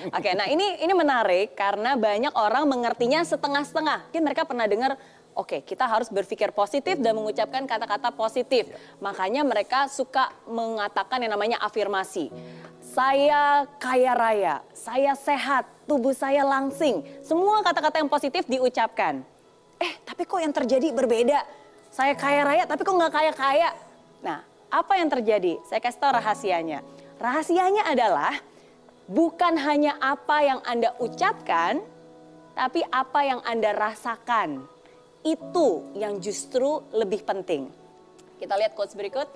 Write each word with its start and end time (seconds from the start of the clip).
Oke, 0.00 0.34
nah 0.34 0.50
ini 0.50 0.82
ini 0.82 0.90
menarik 0.98 1.54
karena 1.54 1.94
banyak 1.94 2.34
orang 2.34 2.66
mengertinya 2.66 3.22
setengah-setengah. 3.22 4.10
Mungkin 4.10 4.22
mereka 4.26 4.42
pernah 4.42 4.66
dengar, 4.66 4.98
oke 5.36 5.62
kita 5.62 5.86
harus 5.86 6.10
berpikir 6.10 6.50
positif 6.50 6.98
dan 6.98 7.14
mengucapkan 7.14 7.62
kata-kata 7.70 8.10
positif. 8.10 8.66
Makanya 8.98 9.46
mereka 9.46 9.86
suka 9.86 10.34
mengatakan 10.50 11.22
yang 11.22 11.38
namanya 11.38 11.62
afirmasi. 11.62 12.34
Saya 12.82 13.68
kaya 13.78 14.12
raya, 14.18 14.54
saya 14.74 15.14
sehat, 15.14 15.70
tubuh 15.86 16.16
saya 16.16 16.42
langsing. 16.42 17.06
Semua 17.22 17.62
kata-kata 17.62 18.02
yang 18.02 18.10
positif 18.10 18.42
diucapkan. 18.50 19.22
Eh, 19.78 19.92
tapi 20.02 20.26
kok 20.26 20.42
yang 20.42 20.50
terjadi 20.50 20.90
berbeda? 20.90 21.46
Saya 21.94 22.18
kaya 22.18 22.42
raya, 22.42 22.64
tapi 22.66 22.82
kok 22.82 22.96
nggak 22.96 23.12
kaya-kaya? 23.12 23.70
Nah, 24.18 24.42
apa 24.66 24.92
yang 24.98 25.08
terjadi? 25.08 25.62
Saya 25.68 25.78
kasih 25.78 26.00
tahu 26.02 26.12
rahasianya. 26.16 26.80
Rahasianya 27.22 27.86
adalah 27.86 28.51
bukan 29.12 29.60
hanya 29.60 30.00
apa 30.00 30.40
yang 30.40 30.60
Anda 30.64 30.96
ucapkan, 30.96 31.84
tapi 32.56 32.80
apa 32.88 33.20
yang 33.28 33.40
Anda 33.44 33.76
rasakan. 33.76 34.64
Itu 35.22 35.92
yang 35.94 36.18
justru 36.18 36.82
lebih 36.90 37.22
penting. 37.22 37.68
Kita 38.40 38.58
lihat 38.58 38.74
quotes 38.74 38.96
berikut. 38.96 39.28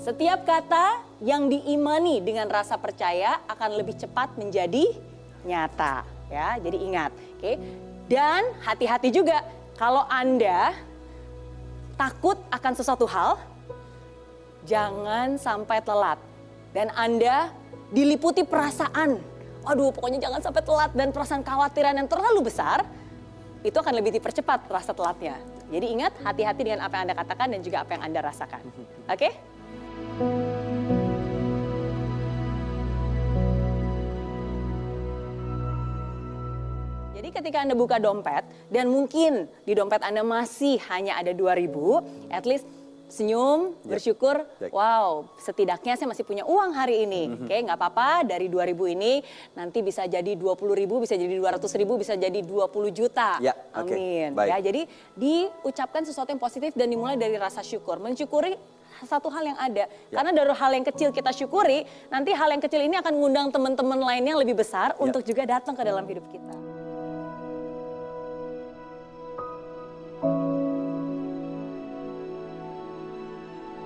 Setiap 0.00 0.48
kata 0.48 1.04
yang 1.20 1.52
diimani 1.52 2.24
dengan 2.24 2.48
rasa 2.48 2.80
percaya 2.80 3.44
akan 3.44 3.76
lebih 3.76 4.00
cepat 4.00 4.34
menjadi 4.40 4.96
nyata, 5.44 6.02
ya. 6.32 6.56
Jadi 6.56 6.78
ingat, 6.80 7.12
oke. 7.36 7.52
Dan 8.08 8.56
hati-hati 8.64 9.12
juga 9.12 9.44
kalau 9.76 10.08
Anda 10.08 10.72
takut 12.00 12.40
akan 12.48 12.72
sesuatu 12.72 13.04
hal, 13.04 13.36
jangan 14.64 15.36
sampai 15.36 15.78
telat. 15.84 16.18
Dan 16.72 16.88
Anda 16.96 17.52
diliputi 17.90 18.46
perasaan, 18.46 19.18
aduh 19.66 19.90
pokoknya 19.90 20.22
jangan 20.22 20.40
sampai 20.40 20.62
telat 20.62 20.90
dan 20.94 21.10
perasaan 21.10 21.42
khawatiran 21.42 21.94
yang 21.98 22.06
terlalu 22.06 22.46
besar, 22.46 22.86
itu 23.66 23.76
akan 23.76 23.94
lebih 23.98 24.14
dipercepat 24.16 24.70
rasa 24.70 24.94
telatnya. 24.94 25.36
Jadi 25.70 25.86
ingat, 25.86 26.14
hati-hati 26.22 26.66
dengan 26.66 26.86
apa 26.86 26.98
yang 26.98 27.04
Anda 27.10 27.16
katakan 27.18 27.46
dan 27.54 27.60
juga 27.62 27.86
apa 27.86 27.90
yang 27.98 28.02
Anda 28.06 28.20
rasakan. 28.26 28.62
Oke? 29.06 29.14
Okay? 29.14 29.32
Jadi 37.14 37.28
ketika 37.36 37.58
Anda 37.62 37.74
buka 37.78 38.02
dompet 38.02 38.42
dan 38.72 38.90
mungkin 38.90 39.46
di 39.62 39.76
dompet 39.76 40.02
Anda 40.02 40.26
masih 40.26 40.82
hanya 40.90 41.20
ada 41.20 41.30
2000, 41.30 42.32
at 42.34 42.48
least 42.48 42.66
senyum, 43.10 43.74
ya. 43.84 43.98
bersyukur, 43.98 44.46
wow 44.70 45.26
setidaknya 45.36 45.98
saya 45.98 46.08
masih 46.08 46.24
punya 46.24 46.46
uang 46.46 46.70
hari 46.72 47.04
ini. 47.04 47.22
Mm 47.26 47.34
-hmm. 47.34 47.44
Oke, 47.50 47.56
nggak 47.66 47.78
apa-apa 47.78 48.08
dari 48.24 48.46
2000 48.46 48.94
ini 48.94 49.12
nanti 49.58 49.82
bisa 49.82 50.06
jadi 50.06 50.32
20 50.38 50.80
ribu, 50.80 51.02
bisa 51.02 51.18
jadi 51.18 51.34
200 51.34 51.80
ribu, 51.80 51.98
bisa 51.98 52.14
jadi 52.14 52.40
20 52.40 52.90
juta. 52.94 53.42
Ya, 53.42 53.52
Amin. 53.74 54.32
Okay. 54.32 54.48
Ya, 54.48 54.56
jadi 54.62 54.82
diucapkan 55.18 56.06
sesuatu 56.06 56.30
yang 56.30 56.40
positif 56.40 56.72
dan 56.78 56.88
dimulai 56.88 57.18
dari 57.18 57.36
rasa 57.36 57.60
syukur. 57.60 57.98
Mensyukuri 57.98 58.54
satu 59.06 59.32
hal 59.32 59.44
yang 59.54 59.58
ada. 59.58 59.84
Ya. 59.88 60.16
Karena 60.20 60.30
dari 60.34 60.52
hal 60.52 60.70
yang 60.76 60.86
kecil 60.86 61.08
kita 61.14 61.32
syukuri, 61.32 61.88
nanti 62.12 62.30
hal 62.36 62.48
yang 62.52 62.62
kecil 62.62 62.80
ini 62.84 62.96
akan 63.00 63.12
mengundang 63.16 63.48
teman-teman 63.48 63.98
lainnya 64.00 64.36
yang 64.36 64.42
lebih 64.42 64.60
besar 64.60 64.92
ya. 64.92 65.00
untuk 65.00 65.24
juga 65.24 65.46
datang 65.48 65.72
ke 65.72 65.82
dalam 65.84 66.04
hidup 66.04 66.24
kita. 66.28 66.49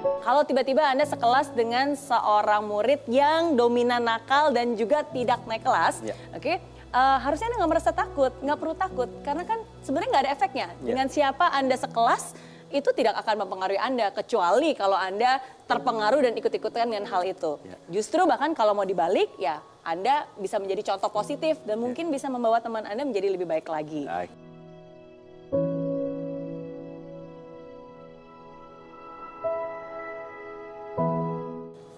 Kalau 0.00 0.42
tiba-tiba 0.44 0.84
Anda 0.84 1.04
sekelas 1.04 1.52
dengan 1.52 1.92
seorang 1.92 2.64
murid 2.64 3.04
yang 3.08 3.56
dominan 3.56 4.04
nakal 4.04 4.48
dan 4.52 4.72
juga 4.72 5.04
tidak 5.04 5.44
naik 5.44 5.64
kelas, 5.64 6.00
yeah. 6.00 6.16
oke? 6.32 6.40
Okay? 6.40 6.56
Uh, 6.90 6.98
eh, 6.98 7.18
harusnya 7.24 7.46
Anda 7.52 7.56
nggak 7.60 7.72
merasa 7.72 7.90
takut, 7.92 8.32
nggak 8.40 8.58
perlu 8.58 8.74
takut, 8.76 9.08
karena 9.20 9.44
kan 9.44 9.58
sebenarnya 9.84 10.08
nggak 10.12 10.24
ada 10.24 10.32
efeknya. 10.32 10.68
Yeah. 10.72 10.86
Dengan 10.92 11.06
siapa 11.12 11.52
Anda 11.52 11.76
sekelas, 11.76 12.32
itu 12.70 12.88
tidak 12.96 13.18
akan 13.20 13.44
mempengaruhi 13.44 13.80
Anda, 13.80 14.08
kecuali 14.14 14.72
kalau 14.72 14.96
Anda 14.96 15.42
terpengaruh 15.68 16.20
dan 16.24 16.32
ikut-ikutan 16.38 16.88
dengan 16.88 17.04
hal 17.08 17.22
itu. 17.26 17.60
Yeah. 17.60 18.00
Justru 18.00 18.24
bahkan 18.24 18.56
kalau 18.56 18.72
mau 18.72 18.88
dibalik, 18.88 19.28
ya 19.36 19.60
Anda 19.84 20.24
bisa 20.40 20.56
menjadi 20.56 20.94
contoh 20.94 21.12
positif 21.12 21.60
dan 21.68 21.76
mungkin 21.76 22.08
bisa 22.08 22.28
membawa 22.32 22.60
teman 22.60 22.88
Anda 22.88 23.04
menjadi 23.04 23.36
lebih 23.36 23.44
baik 23.44 23.68
lagi. 23.68 24.08
Baik. 24.08 24.49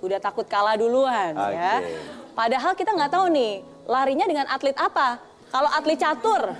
Udah 0.00 0.18
takut 0.18 0.48
kalah 0.48 0.76
duluan 0.76 1.36
okay. 1.36 1.56
ya. 1.56 1.74
Padahal 2.32 2.72
kita 2.72 2.90
nggak 2.96 3.12
tahu 3.12 3.26
nih 3.32 3.52
larinya 3.84 4.26
dengan 4.26 4.46
atlet 4.48 4.76
apa. 4.76 5.20
Kalau 5.50 5.66
atlet 5.66 5.98
catur, 5.98 6.54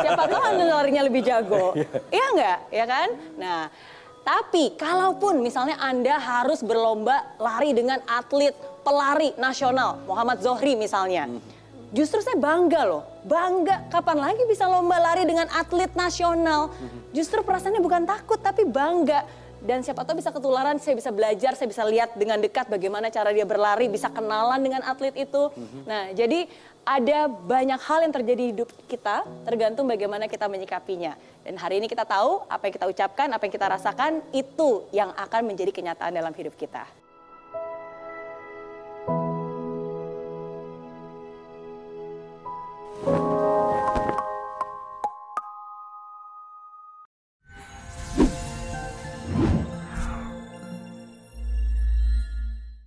siapa 0.00 0.24
tahu 0.24 0.40
larinya 0.56 1.04
lebih 1.04 1.20
jago. 1.20 1.76
iya 2.16 2.26
nggak, 2.32 2.58
ya 2.72 2.84
kan? 2.88 3.08
Nah, 3.36 3.68
tapi 4.24 4.72
kalaupun 4.72 5.44
misalnya 5.44 5.76
Anda 5.76 6.16
harus 6.16 6.64
berlomba 6.64 7.36
lari 7.36 7.76
dengan 7.76 8.00
atlet 8.08 8.56
pelari 8.80 9.36
nasional, 9.36 10.00
Muhammad 10.08 10.40
Zohri 10.40 10.80
misalnya. 10.80 11.28
Hmm. 11.28 11.44
Justru 11.92 12.24
saya 12.24 12.40
bangga 12.40 12.88
loh, 12.88 13.04
bangga 13.22 13.86
kapan 13.92 14.18
lagi 14.18 14.42
bisa 14.48 14.64
lomba 14.64 14.96
lari 14.96 15.28
dengan 15.28 15.46
atlet 15.52 15.92
nasional. 15.92 16.72
Hmm. 16.72 17.12
Justru 17.12 17.44
perasaannya 17.44 17.84
bukan 17.84 18.02
takut 18.08 18.40
tapi 18.40 18.64
bangga 18.64 19.28
dan 19.64 19.80
siapa 19.80 20.04
tahu 20.04 20.20
bisa 20.20 20.28
ketularan, 20.28 20.76
saya 20.76 20.94
bisa 20.98 21.08
belajar, 21.08 21.56
saya 21.56 21.68
bisa 21.70 21.82
lihat 21.88 22.12
dengan 22.14 22.36
dekat 22.36 22.68
bagaimana 22.68 23.08
cara 23.08 23.32
dia 23.32 23.48
berlari, 23.48 23.88
bisa 23.88 24.12
kenalan 24.12 24.60
dengan 24.60 24.84
atlet 24.84 25.16
itu. 25.16 25.48
Mm-hmm. 25.52 25.82
Nah, 25.88 26.02
jadi 26.12 26.40
ada 26.86 27.26
banyak 27.26 27.80
hal 27.82 27.98
yang 28.06 28.14
terjadi 28.14 28.42
di 28.42 28.46
hidup 28.54 28.70
kita, 28.86 29.26
tergantung 29.42 29.90
bagaimana 29.90 30.30
kita 30.30 30.46
menyikapinya. 30.46 31.18
Dan 31.42 31.58
hari 31.58 31.82
ini 31.82 31.90
kita 31.90 32.06
tahu 32.06 32.46
apa 32.46 32.62
yang 32.68 32.74
kita 32.78 32.86
ucapkan, 32.86 33.28
apa 33.32 33.42
yang 33.42 33.54
kita 33.54 33.66
rasakan, 33.66 34.12
itu 34.30 34.86
yang 34.94 35.10
akan 35.16 35.42
menjadi 35.50 35.74
kenyataan 35.74 36.14
dalam 36.14 36.30
hidup 36.36 36.54
kita. 36.54 36.86